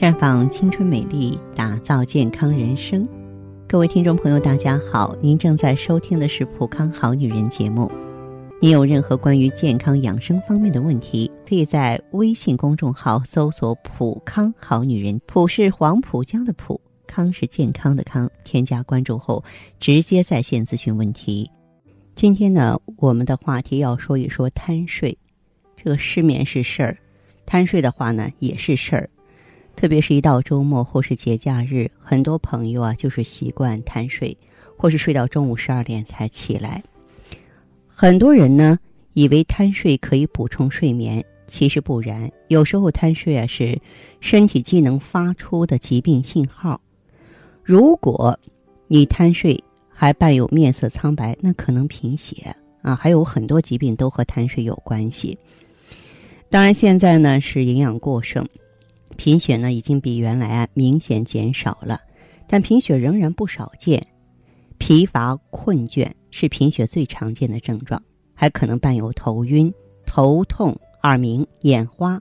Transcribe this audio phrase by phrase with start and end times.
[0.00, 3.06] 绽放青春美丽，打造健康人生。
[3.68, 7.92] 各位听众朋友，大家好，您正在收听的是《普康好女人》节目。
[8.62, 18.26] 您有任何关于健康养生方面的问题，可以在微信公众号搜索“普康好女人”，普是黄浦江的浦，康是健康的康。
[18.42, 19.44] 添加关注后，
[19.78, 21.50] 直接在线咨询问题。
[22.14, 25.18] 今天呢，我们的话题要说一说贪睡。
[25.76, 26.96] 这个失眠是事儿，
[27.44, 29.10] 贪睡的话呢也是事儿。
[29.80, 34.36] 特别是一到周末或是节假日，很多朋友啊就是习惯贪睡，
[34.76, 36.82] 或是睡到中午十二点才起来。
[37.88, 38.78] 很多人呢
[39.14, 42.30] 以为贪睡可以补充睡眠，其实不然。
[42.48, 43.80] 有时候贪睡啊是
[44.20, 46.78] 身体机能发出的疾病信号。
[47.62, 48.38] 如果
[48.86, 49.58] 你贪睡
[49.88, 55.38] 还伴有面色苍白，那可能贫血啊，还有很多疾病都和贪睡有关系。
[56.50, 58.46] 当然，现在呢是营养过剩。
[59.20, 62.00] 贫血呢，已经比原来啊明显减少了，
[62.46, 64.02] 但贫血仍然不少见。
[64.78, 69.70] 疲乏困倦是贫血最常见的症状，还可能伴有头晕、
[70.06, 72.18] 头痛、耳鸣、眼花、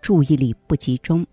[0.00, 1.26] 注意力不集中。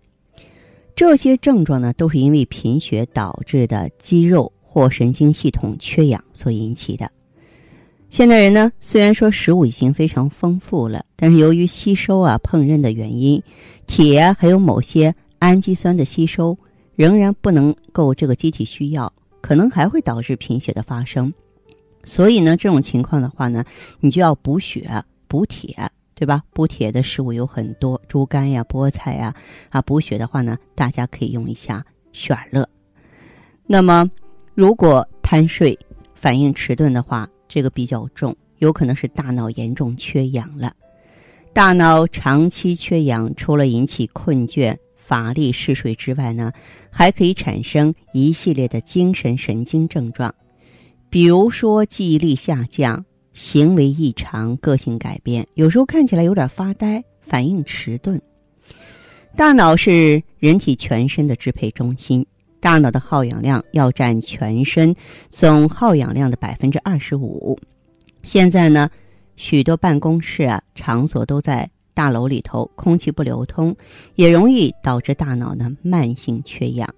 [0.96, 7.08] 这些症状呢，都是因为贫血导致的肌肉或神经系统缺氧所引起的。
[8.14, 13.42] 现代人呢，虽然说食物已经非常丰富了，但是由于吸收啊、烹饪的原因，
[13.88, 16.56] 铁还有某些氨基酸的吸收
[16.94, 21.34] 仍然不能够这个机体需要，可能还会导致贫血的发生。
[22.04, 23.64] 所以呢，这种情况的话呢，
[23.98, 24.88] 你就要补血、
[25.26, 25.76] 补铁，
[26.14, 26.40] 对吧？
[26.52, 29.34] 补铁的食物有很多，猪肝呀、菠菜呀，
[29.70, 32.64] 啊，补血的话呢，大家可以用一下雪尔乐。
[33.66, 34.08] 那么，
[34.54, 35.76] 如果贪睡、
[36.14, 40.74] 反应迟钝的话，这个比较重，有可能是大脑严重缺氧了。
[41.52, 46.52] 大脑长期缺氧，除了引起困倦、乏力、嗜睡之外呢，
[46.90, 50.34] 还可以产生一系列的精神神经症状，
[51.08, 58.20] 比如说记忆力下降、行为异常、个性改变，有时候看起来有点发呆、反应迟钝。
[59.36, 62.26] 大脑是人体全身的支配中心。
[62.64, 64.96] 大脑的耗氧量要占全身
[65.28, 67.54] 总耗氧量的百分之二十五。
[68.22, 68.88] 现在呢，
[69.36, 73.76] 许多办公室啊场所都在大楼里头，空气不流通，
[74.14, 76.88] 也容易导致大脑呢慢性缺氧。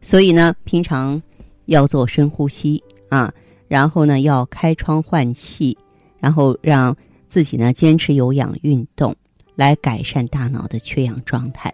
[0.00, 1.22] 所以呢，平常
[1.66, 3.30] 要做深呼吸啊，
[3.68, 5.76] 然后呢要开窗换气，
[6.18, 6.96] 然后让
[7.28, 9.14] 自己呢坚持有氧运动，
[9.54, 11.70] 来改善大脑的缺氧状态。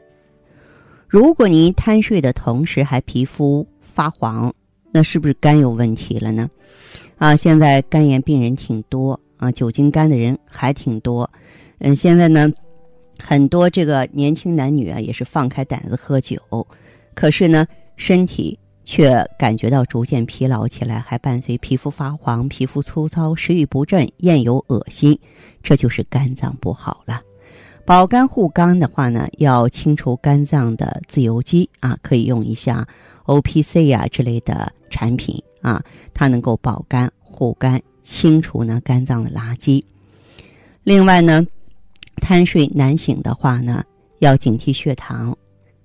[1.11, 4.55] 如果您贪睡的同时还皮肤发黄，
[4.93, 6.49] 那是不是肝有问题了呢？
[7.19, 11.29] 啊，现在肝炎病人挺多啊，酒精肝的人还挺多。
[11.81, 12.49] 嗯，现在呢，
[13.19, 16.39] 很多这个年轻男女啊，也是放开胆子喝酒，
[17.13, 17.67] 可是呢，
[17.97, 25.19] 身体却感觉到逐渐疲劳起来，还伴随皮肤发黄、皮肤粗糙、食欲不振、厌油、恶心，
[25.61, 27.21] 这就是肝脏不好了。
[27.85, 32.87] 保肝护肝的话呢，要清除肝脏的自由基啊，可以用一下
[33.25, 35.83] O P C 啊之类的产品啊，
[36.15, 39.83] 它能够保肝护肝，清除呢肝脏的垃圾。
[40.85, 41.45] 另外呢，
[42.17, 43.83] 贪睡难醒的话呢，
[44.21, 45.37] 要警惕血糖。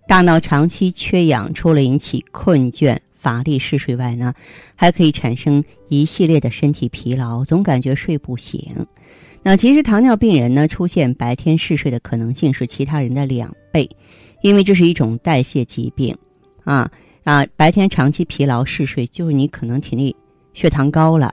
[0.07, 4.31] 大脑长期缺氧，除了引起困倦、乏力、嗜睡外呢，
[4.75, 8.85] 还可以产生一系列的身体疲劳，总感觉睡不醒。
[9.47, 13.87] 那其实糖尿病人呢，出现白天嗜睡的可能性是其他人的两倍，
[14.41, 16.17] 因为这是一种代谢疾病，
[16.63, 16.89] 啊
[17.23, 20.15] 啊，白天长期疲劳嗜睡，就是你可能体内
[20.55, 21.31] 血糖高了，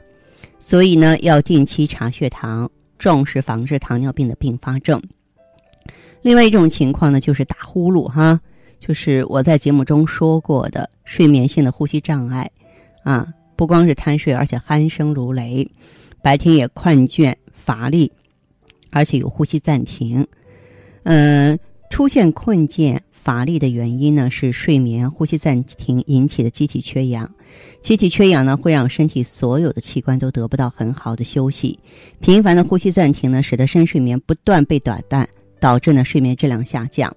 [0.58, 5.00] 所以呢，要定期查血糖，重视防治糖尿病的并发症。
[6.20, 8.38] 另外一种情况呢，就是打呼噜哈，
[8.78, 12.50] 就是我在节目中说过的睡眠性的呼吸障碍，
[13.04, 15.66] 啊，不光是贪睡，而且鼾声如雷，
[16.20, 17.34] 白天也困倦。
[17.64, 18.10] 乏力，
[18.90, 20.26] 而且有呼吸暂停。
[21.04, 21.58] 嗯，
[21.90, 27.30] 出现困倦、乏力的原因呢是睡眠呼吸暂停引起的机体缺氧。
[27.80, 31.78] 机体缺氧呢会让身体所有的器官都得不到很好的休息。
[32.20, 35.28] 频繁的呼吸暂停呢，使得深睡眠不断被打断，
[35.60, 37.14] 导致呢睡眠质量下降。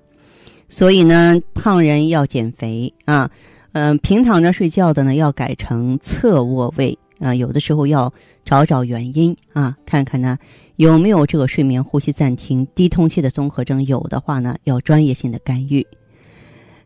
[0.67, 3.29] 所以呢，胖人要减肥啊，
[3.73, 6.97] 嗯，平躺着睡觉的呢要改成侧卧位。
[7.19, 8.11] 啊，有的时候要
[8.43, 10.37] 找找原因啊，看看呢
[10.75, 15.85] 有没有这个睡眠呼吸暂停、低通气的综合征，有的话呢要专业性的干预。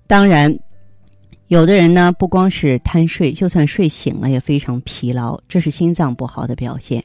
[0.06, 0.58] 当然，
[1.48, 7.04] 有的人呢不光是贪睡，就算睡醒了也非常疲劳，这是心脏不好的表现。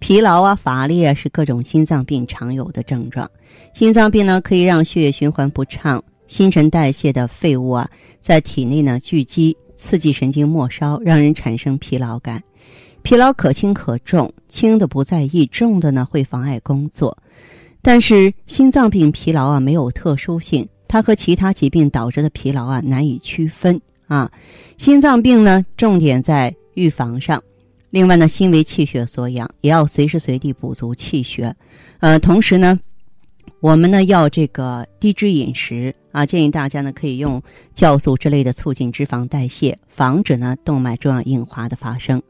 [0.00, 3.28] 疲劳啊、乏力啊是各种心脏病常有的症状。
[3.72, 7.88] 心脏病呢可以让血液循环不畅，新陈代谢的废物啊，
[8.20, 12.42] 在体内呢聚集，刺激神经末梢，让人产生疲劳感。
[13.02, 17.16] 疲劳可轻可重，轻的不在意，重的呢会妨碍工作。
[17.82, 24.30] 但是心脏病疲劳啊没有特殊性，它和其他疾病导致的疲劳啊难以区分啊。
[24.78, 27.42] 心脏病呢重点在预防上。
[27.90, 31.54] 另外呢，心为气血所养，也要随时随地补足气血。
[32.00, 32.78] 呃，同时呢。
[33.58, 37.42] 我们呢要这个低脂饮食啊，建议大家呢可以用
[37.76, 42.22] 酵素之类的促进脂肪代谢，防止呢动脉粥样硬化的发生。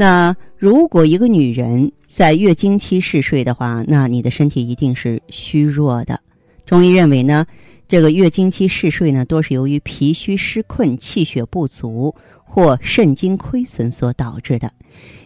[0.00, 6.20] 那如果一个女人在月经期嗜睡的话，那你的身体一定是虚弱的。
[6.64, 7.44] 中医认为呢，
[7.88, 12.14] 这个月经期嗜睡呢，多是由于脾虚湿困、气血不足
[12.44, 14.70] 或肾精亏损所导致的。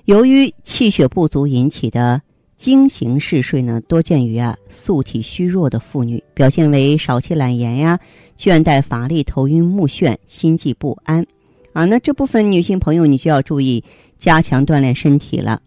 [0.07, 2.23] 由于气血不足引起的。
[2.55, 7.99] 经行嗜睡呢，多见于啊素体虚弱的妇女，表现为少气懒言呀、
[8.39, 11.27] 倦怠乏力、头晕目眩、心悸不安，
[11.73, 13.83] 啊，那这部分女性朋友你就要注意
[14.19, 15.61] 加强锻炼身体了。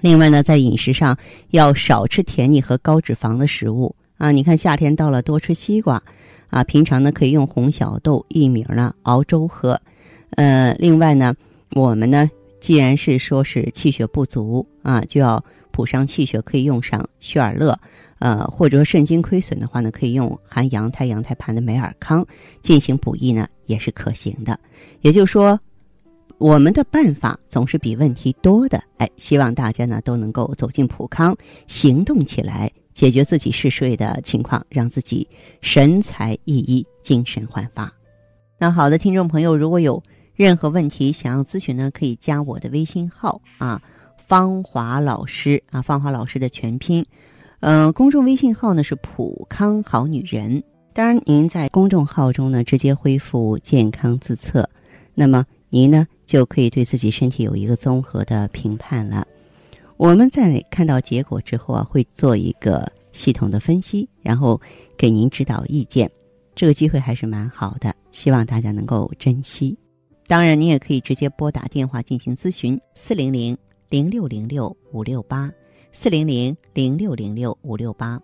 [0.00, 1.16] 另外呢，在饮食上
[1.50, 4.30] 要少吃甜腻和高脂肪的食物啊。
[4.30, 6.02] 你看夏天到了，多吃西瓜
[6.48, 6.62] 啊。
[6.64, 9.80] 平常呢，可以用红小豆、薏米呢熬粥喝。
[10.30, 11.34] 呃，另外呢，
[11.72, 15.44] 我们呢，既然是说是气血不足啊，就要。
[15.76, 17.76] 补上气血可以用上血尔乐，
[18.20, 22.24] 呃，或者说肾精亏损的话呢，可以用含羊胎、羊胎盘的美尔康
[22.62, 24.58] 进行补益呢，也是可行的。
[25.00, 25.58] 也就是说，
[26.38, 28.82] 我们的办法总是比问题多的。
[28.98, 35.26] 哎，希望大家呢都能够走进普康，行动起来，解决自己嗜睡的情况，让自己
[35.60, 37.92] 神采奕奕、精神焕发。
[38.58, 40.02] 那好的，听众朋友，如果有
[40.34, 43.80] 任何问题想要咨询呢，可以加我的微信号啊。
[44.26, 47.04] 芳华老师啊，芳华老师的全拼，
[47.60, 50.62] 嗯，公众微信号呢是普康好女人。
[50.94, 54.70] 当然，您在公众号中呢直接恢复健康自测，
[55.12, 59.26] 那么您呢就可以对自己身体有一个综合的评判了。
[59.96, 64.60] 我们在看到结果之后啊，会做一个系统的分析，然后
[64.96, 66.08] 给您指导意见。
[66.54, 69.76] 这个机会还是蛮好的，希望大家能够珍惜。
[70.28, 73.58] 当然，您也可以直接拨打电话进行咨询，四零零。
[73.90, 75.52] 零六零六五六八，
[75.92, 78.20] 四零零零六零六五六八。